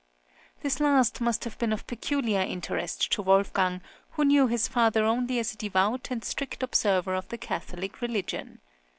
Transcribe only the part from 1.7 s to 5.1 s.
of peculiar interest to Wolfgang, who knew his father